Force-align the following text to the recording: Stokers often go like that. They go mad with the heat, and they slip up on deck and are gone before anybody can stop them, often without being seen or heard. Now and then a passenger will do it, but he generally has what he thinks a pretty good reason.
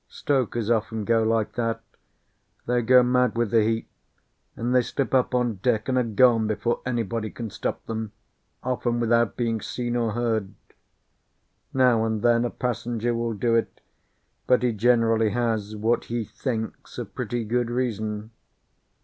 Stokers 0.09 0.71
often 0.71 1.05
go 1.05 1.21
like 1.21 1.51
that. 1.51 1.79
They 2.65 2.81
go 2.81 3.03
mad 3.03 3.37
with 3.37 3.51
the 3.51 3.61
heat, 3.61 3.87
and 4.55 4.73
they 4.73 4.81
slip 4.81 5.13
up 5.13 5.35
on 5.35 5.57
deck 5.57 5.87
and 5.87 5.95
are 5.95 6.01
gone 6.03 6.47
before 6.47 6.81
anybody 6.87 7.29
can 7.29 7.51
stop 7.51 7.85
them, 7.85 8.11
often 8.63 8.99
without 8.99 9.37
being 9.37 9.61
seen 9.61 9.95
or 9.95 10.13
heard. 10.13 10.55
Now 11.71 12.03
and 12.03 12.23
then 12.23 12.45
a 12.45 12.49
passenger 12.49 13.13
will 13.13 13.33
do 13.35 13.53
it, 13.53 13.79
but 14.47 14.63
he 14.63 14.71
generally 14.71 15.29
has 15.29 15.75
what 15.75 16.05
he 16.05 16.25
thinks 16.25 16.97
a 16.97 17.05
pretty 17.05 17.43
good 17.43 17.69
reason. 17.69 18.31